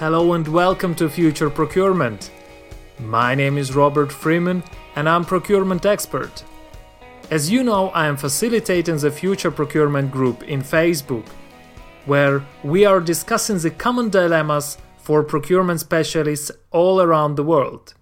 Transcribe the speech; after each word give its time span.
Hello 0.00 0.32
and 0.32 0.48
welcome 0.48 0.94
to 0.94 1.10
Future 1.10 1.50
Procurement. 1.50 2.30
My 3.00 3.34
name 3.34 3.58
is 3.58 3.76
Robert 3.76 4.10
Freeman 4.10 4.64
and 4.96 5.06
I'm 5.06 5.26
procurement 5.26 5.84
expert. 5.84 6.42
As 7.30 7.50
you 7.50 7.62
know, 7.62 7.90
I 7.90 8.06
am 8.06 8.16
facilitating 8.16 8.96
the 8.96 9.10
Future 9.10 9.50
Procurement 9.50 10.10
group 10.10 10.42
in 10.44 10.62
Facebook, 10.62 11.26
where 12.06 12.42
we 12.64 12.86
are 12.86 12.98
discussing 12.98 13.58
the 13.58 13.72
common 13.72 14.08
dilemmas 14.08 14.78
for 14.96 15.22
procurement 15.22 15.80
specialists 15.80 16.50
all 16.70 17.02
around 17.02 17.34
the 17.34 17.44
world. 17.44 17.92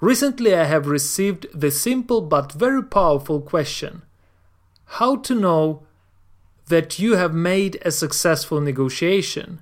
Recently, 0.00 0.56
I 0.56 0.64
have 0.64 0.88
received 0.88 1.46
the 1.54 1.70
simple 1.70 2.20
but 2.20 2.50
very 2.50 2.82
powerful 2.82 3.40
question 3.40 4.02
How 4.98 5.14
to 5.18 5.36
know 5.36 5.84
that 6.66 6.98
you 6.98 7.14
have 7.14 7.32
made 7.32 7.80
a 7.82 7.92
successful 7.92 8.60
negotiation? 8.60 9.60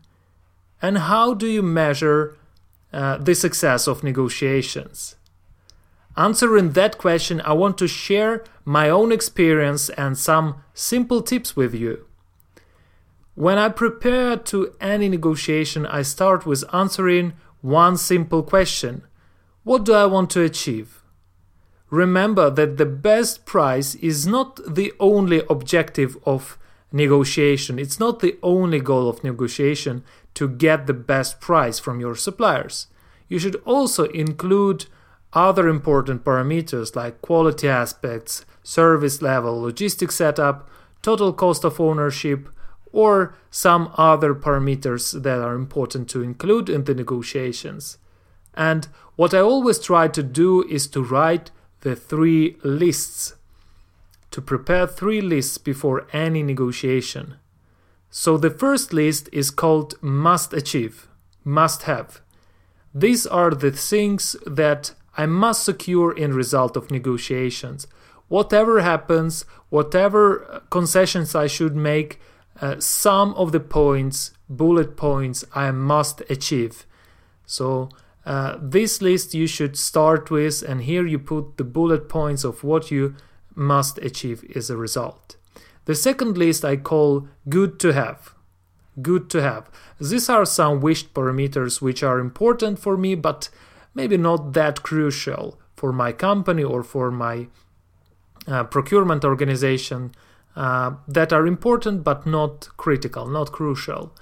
And 0.82 0.98
how 0.98 1.34
do 1.34 1.46
you 1.46 1.62
measure 1.62 2.36
uh, 2.92 3.18
the 3.18 3.34
success 3.34 3.86
of 3.86 4.02
negotiations? 4.02 5.16
Answering 6.16 6.72
that 6.72 6.98
question, 6.98 7.40
I 7.42 7.52
want 7.52 7.78
to 7.78 7.88
share 7.88 8.44
my 8.64 8.90
own 8.90 9.12
experience 9.12 9.88
and 9.90 10.18
some 10.18 10.62
simple 10.74 11.22
tips 11.22 11.54
with 11.56 11.74
you. 11.74 12.06
When 13.34 13.58
I 13.58 13.68
prepare 13.68 14.36
to 14.36 14.74
any 14.80 15.08
negotiation, 15.08 15.86
I 15.86 16.02
start 16.02 16.44
with 16.44 16.64
answering 16.74 17.34
one 17.60 17.96
simple 17.96 18.42
question 18.42 19.02
What 19.62 19.84
do 19.84 19.92
I 19.92 20.06
want 20.06 20.30
to 20.30 20.42
achieve? 20.42 21.02
Remember 21.90 22.50
that 22.50 22.76
the 22.76 22.86
best 22.86 23.46
price 23.46 23.94
is 23.96 24.26
not 24.26 24.60
the 24.74 24.92
only 25.00 25.42
objective 25.48 26.16
of 26.24 26.58
negotiation. 26.92 27.78
It's 27.78 27.98
not 27.98 28.20
the 28.20 28.38
only 28.42 28.80
goal 28.80 29.08
of 29.08 29.24
negotiation 29.24 30.04
to 30.34 30.48
get 30.48 30.86
the 30.86 30.94
best 30.94 31.40
price 31.40 31.78
from 31.78 32.00
your 32.00 32.14
suppliers. 32.14 32.86
You 33.28 33.38
should 33.38 33.56
also 33.64 34.04
include 34.04 34.86
other 35.32 35.68
important 35.68 36.24
parameters 36.24 36.96
like 36.96 37.22
quality 37.22 37.68
aspects, 37.68 38.44
service 38.62 39.22
level, 39.22 39.62
logistic 39.62 40.10
setup, 40.10 40.68
total 41.02 41.32
cost 41.32 41.64
of 41.64 41.80
ownership, 41.80 42.48
or 42.92 43.36
some 43.50 43.92
other 43.96 44.34
parameters 44.34 45.22
that 45.22 45.40
are 45.40 45.54
important 45.54 46.08
to 46.10 46.22
include 46.22 46.68
in 46.68 46.84
the 46.84 46.94
negotiations. 46.94 47.98
And 48.54 48.88
what 49.16 49.32
I 49.32 49.38
always 49.38 49.78
try 49.78 50.08
to 50.08 50.22
do 50.22 50.64
is 50.68 50.88
to 50.88 51.02
write 51.02 51.50
the 51.82 51.94
three 51.94 52.56
lists 52.62 53.34
to 54.30 54.40
prepare 54.40 54.86
three 54.86 55.20
lists 55.20 55.58
before 55.58 56.06
any 56.12 56.42
negotiation. 56.42 57.34
So 58.10 58.36
the 58.36 58.50
first 58.50 58.92
list 58.92 59.28
is 59.32 59.50
called 59.50 59.94
must 60.02 60.52
achieve, 60.52 61.08
must 61.44 61.82
have. 61.82 62.20
These 62.92 63.24
are 63.26 63.52
the 63.52 63.70
things 63.70 64.34
that 64.44 64.92
I 65.16 65.26
must 65.26 65.64
secure 65.64 66.12
in 66.12 66.34
result 66.34 66.76
of 66.76 66.90
negotiations. 66.90 67.86
Whatever 68.26 68.80
happens, 68.80 69.44
whatever 69.68 70.62
concessions 70.70 71.34
I 71.34 71.46
should 71.46 71.76
make, 71.76 72.20
uh, 72.60 72.80
some 72.80 73.32
of 73.34 73.52
the 73.52 73.60
points, 73.60 74.32
bullet 74.48 74.96
points, 74.96 75.44
I 75.54 75.70
must 75.70 76.20
achieve. 76.28 76.86
So 77.46 77.90
uh, 78.26 78.58
this 78.60 79.00
list 79.00 79.34
you 79.34 79.46
should 79.46 79.76
start 79.76 80.30
with, 80.30 80.62
and 80.62 80.82
here 80.82 81.06
you 81.06 81.18
put 81.18 81.56
the 81.56 81.64
bullet 81.64 82.08
points 82.08 82.44
of 82.44 82.64
what 82.64 82.90
you 82.90 83.14
must 83.54 83.98
achieve 83.98 84.44
as 84.54 84.68
a 84.68 84.76
result. 84.76 85.36
The 85.90 85.96
second 85.96 86.38
list 86.38 86.64
I 86.64 86.76
call 86.76 87.26
good 87.48 87.80
to 87.80 87.92
have. 87.92 88.32
Good 89.02 89.28
to 89.30 89.42
have. 89.42 89.68
These 90.00 90.28
are 90.28 90.44
some 90.44 90.80
wished 90.80 91.12
parameters 91.14 91.82
which 91.82 92.04
are 92.04 92.20
important 92.20 92.78
for 92.78 92.96
me, 92.96 93.16
but 93.16 93.48
maybe 93.92 94.16
not 94.16 94.52
that 94.52 94.84
crucial 94.84 95.58
for 95.74 95.92
my 95.92 96.12
company 96.12 96.62
or 96.62 96.84
for 96.84 97.10
my 97.10 97.48
uh, 98.46 98.62
procurement 98.62 99.24
organization 99.24 100.12
uh, 100.54 100.92
that 101.08 101.32
are 101.32 101.44
important 101.44 102.04
but 102.04 102.24
not 102.24 102.68
critical, 102.76 103.26
not 103.26 103.50
crucial. 103.50 104.14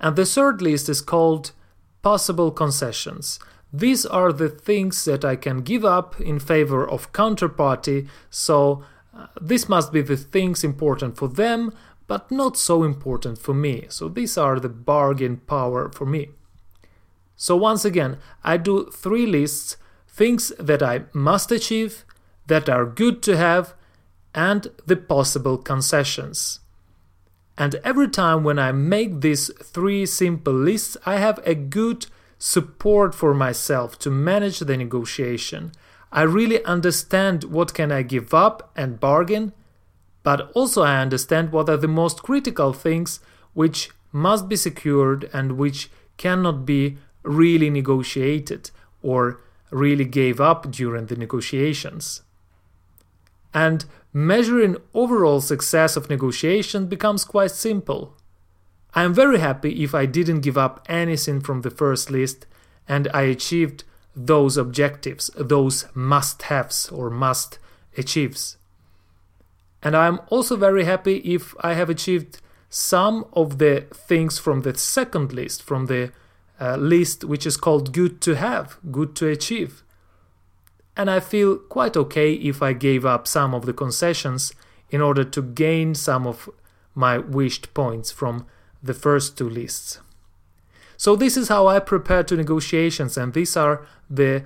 And 0.00 0.16
the 0.16 0.24
third 0.24 0.62
list 0.62 0.88
is 0.88 1.02
called 1.02 1.52
possible 2.00 2.50
concessions. 2.50 3.38
These 3.70 4.06
are 4.06 4.32
the 4.32 4.48
things 4.48 5.04
that 5.04 5.26
I 5.26 5.36
can 5.36 5.60
give 5.60 5.84
up 5.84 6.18
in 6.18 6.38
favor 6.38 6.88
of 6.88 7.12
counterparty, 7.12 8.08
so 8.30 8.82
uh, 9.14 9.26
this 9.40 9.68
must 9.68 9.92
be 9.92 10.02
the 10.02 10.16
things 10.16 10.64
important 10.64 11.16
for 11.16 11.28
them, 11.28 11.72
but 12.06 12.30
not 12.30 12.56
so 12.56 12.82
important 12.82 13.38
for 13.38 13.54
me. 13.54 13.86
So 13.88 14.08
these 14.08 14.36
are 14.38 14.58
the 14.58 14.68
bargain 14.68 15.38
power 15.38 15.90
for 15.90 16.06
me. 16.06 16.30
So 17.36 17.56
once 17.56 17.84
again, 17.84 18.18
I 18.44 18.56
do 18.56 18.90
three 18.90 19.26
lists 19.26 19.76
things 20.12 20.52
that 20.58 20.82
I 20.82 21.04
must 21.12 21.50
achieve, 21.50 22.04
that 22.46 22.68
are 22.68 22.84
good 22.84 23.22
to 23.22 23.36
have, 23.36 23.74
and 24.34 24.68
the 24.86 24.96
possible 24.96 25.56
concessions. 25.56 26.60
And 27.56 27.76
every 27.76 28.08
time 28.08 28.44
when 28.44 28.58
I 28.58 28.72
make 28.72 29.20
these 29.20 29.50
three 29.62 30.06
simple 30.06 30.52
lists, 30.52 30.96
I 31.06 31.16
have 31.16 31.40
a 31.44 31.54
good 31.54 32.06
support 32.38 33.14
for 33.14 33.34
myself 33.34 33.98
to 34.00 34.10
manage 34.10 34.58
the 34.60 34.76
negotiation. 34.76 35.72
I 36.12 36.22
really 36.22 36.62
understand 36.64 37.44
what 37.44 37.72
can 37.72 37.90
I 37.90 38.02
give 38.02 38.34
up 38.34 38.70
and 38.76 39.00
bargain, 39.00 39.54
but 40.22 40.52
also 40.52 40.82
I 40.82 41.00
understand 41.00 41.52
what 41.52 41.70
are 41.70 41.78
the 41.78 41.88
most 41.88 42.22
critical 42.22 42.74
things 42.74 43.18
which 43.54 43.90
must 44.12 44.46
be 44.46 44.56
secured 44.56 45.30
and 45.32 45.52
which 45.52 45.90
cannot 46.18 46.66
be 46.66 46.98
really 47.22 47.70
negotiated 47.70 48.70
or 49.02 49.40
really 49.70 50.04
gave 50.04 50.38
up 50.38 50.70
during 50.70 51.06
the 51.06 51.16
negotiations. 51.16 52.20
And 53.54 53.86
measuring 54.12 54.76
overall 54.92 55.40
success 55.40 55.96
of 55.96 56.10
negotiation 56.10 56.88
becomes 56.88 57.24
quite 57.24 57.52
simple. 57.52 58.14
I 58.94 59.04
am 59.04 59.14
very 59.14 59.38
happy 59.38 59.82
if 59.82 59.94
I 59.94 60.04
didn't 60.04 60.40
give 60.40 60.58
up 60.58 60.84
anything 60.90 61.40
from 61.40 61.62
the 61.62 61.70
first 61.70 62.10
list 62.10 62.46
and 62.86 63.08
I 63.14 63.22
achieved 63.22 63.84
those 64.14 64.56
objectives, 64.56 65.30
those 65.36 65.86
must 65.94 66.42
haves 66.42 66.88
or 66.88 67.10
must 67.10 67.58
achieves. 67.96 68.56
And 69.82 69.96
I'm 69.96 70.20
also 70.28 70.56
very 70.56 70.84
happy 70.84 71.16
if 71.18 71.54
I 71.60 71.74
have 71.74 71.90
achieved 71.90 72.40
some 72.68 73.26
of 73.32 73.58
the 73.58 73.86
things 73.92 74.38
from 74.38 74.62
the 74.62 74.76
second 74.76 75.32
list, 75.32 75.62
from 75.62 75.86
the 75.86 76.12
uh, 76.60 76.76
list 76.76 77.24
which 77.24 77.46
is 77.46 77.56
called 77.56 77.92
good 77.92 78.20
to 78.22 78.36
have, 78.36 78.78
good 78.90 79.16
to 79.16 79.28
achieve. 79.28 79.82
And 80.96 81.10
I 81.10 81.20
feel 81.20 81.56
quite 81.56 81.96
okay 81.96 82.34
if 82.34 82.62
I 82.62 82.72
gave 82.74 83.04
up 83.04 83.26
some 83.26 83.54
of 83.54 83.66
the 83.66 83.72
concessions 83.72 84.52
in 84.90 85.00
order 85.00 85.24
to 85.24 85.42
gain 85.42 85.94
some 85.94 86.26
of 86.26 86.48
my 86.94 87.18
wished 87.18 87.72
points 87.74 88.12
from 88.12 88.46
the 88.82 88.94
first 88.94 89.38
two 89.38 89.48
lists. 89.48 89.98
So 91.02 91.16
this 91.16 91.36
is 91.36 91.48
how 91.48 91.66
I 91.66 91.80
prepare 91.80 92.22
to 92.22 92.36
negotiations, 92.36 93.16
and 93.16 93.34
these 93.34 93.56
are 93.56 93.84
the 94.08 94.44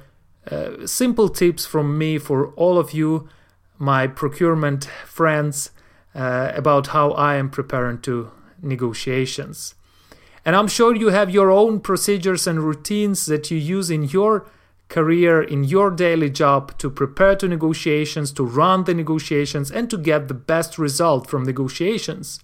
uh, 0.50 0.86
simple 0.86 1.28
tips 1.28 1.66
from 1.66 1.98
me 1.98 2.16
for 2.16 2.46
all 2.54 2.78
of 2.78 2.94
you, 2.94 3.28
my 3.76 4.06
procurement 4.06 4.86
friends, 5.04 5.70
uh, 6.14 6.52
about 6.54 6.86
how 6.86 7.10
I 7.10 7.34
am 7.34 7.50
preparing 7.50 8.00
to 8.08 8.30
negotiations. 8.62 9.74
And 10.46 10.56
I'm 10.56 10.66
sure 10.66 10.96
you 10.96 11.08
have 11.08 11.28
your 11.28 11.50
own 11.50 11.78
procedures 11.80 12.46
and 12.46 12.60
routines 12.60 13.26
that 13.26 13.50
you 13.50 13.58
use 13.58 13.90
in 13.90 14.04
your 14.04 14.46
career, 14.88 15.42
in 15.42 15.62
your 15.62 15.90
daily 15.90 16.30
job 16.30 16.78
to 16.78 16.88
prepare 16.88 17.36
to 17.36 17.48
negotiations, 17.48 18.32
to 18.32 18.42
run 18.42 18.84
the 18.84 18.94
negotiations, 18.94 19.70
and 19.70 19.90
to 19.90 19.98
get 19.98 20.28
the 20.28 20.32
best 20.52 20.78
result 20.78 21.28
from 21.28 21.44
negotiations. 21.44 22.40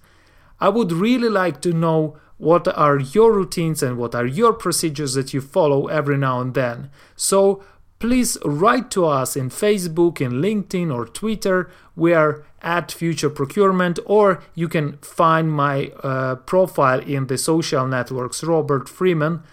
I 0.61 0.69
would 0.69 0.93
really 0.93 1.31
like 1.31 1.63
to 1.63 1.73
know 1.73 2.19
what 2.43 2.67
are 2.67 2.99
your 2.99 3.33
routines 3.33 3.85
and 3.85 3.97
what 3.97 4.17
are 4.17 4.27
your 4.27 4.53
procedures 4.53 5.15
that 5.15 5.33
you 5.33 5.41
follow 5.41 5.87
every 5.87 6.19
now 6.19 6.41
and 6.41 6.55
then. 6.55 6.91
So 7.15 7.63
please 8.01 8.37
write 8.45 8.91
to 8.91 9.07
us 9.07 9.37
in 9.37 9.49
Facebook, 9.49 10.21
in 10.21 10.43
LinkedIn, 10.43 10.93
or 10.93 11.07
Twitter. 11.07 11.71
We 11.95 12.13
are 12.15 12.45
at 12.61 12.91
Future 12.91 13.31
Procurement, 13.31 14.01
or 14.07 14.43
you 14.57 14.69
can 14.69 14.99
find 15.03 15.53
my 15.53 15.93
uh, 16.03 16.35
profile 16.35 16.99
in 16.99 17.29
the 17.29 17.39
social 17.39 17.87
networks, 17.87 18.43
Robert 18.43 18.89
Freeman. 18.89 19.45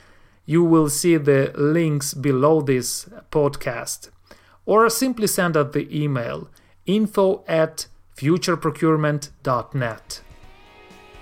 You 0.48 0.64
will 0.64 0.90
see 0.90 1.18
the 1.18 1.52
links 1.56 2.16
below 2.16 2.62
this 2.62 3.08
podcast. 3.30 4.10
Or 4.66 4.90
simply 4.90 5.28
send 5.28 5.56
us 5.56 5.74
the 5.74 5.88
email 5.96 6.50
info 6.88 7.44
at 7.48 7.86
futureprocurement.net. 8.18 10.22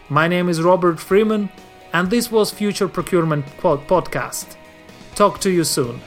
My 0.10 0.30
name 0.30 0.48
is 0.48 0.62
Robert 0.62 1.02
Freeman, 1.02 1.50
and 1.92 2.10
this 2.10 2.32
was 2.32 2.50
Future 2.50 2.88
Procurement 2.88 3.46
Podcast. 3.58 4.56
Talk 5.16 5.42
to 5.42 5.52
you 5.52 5.66
soon. 5.66 6.00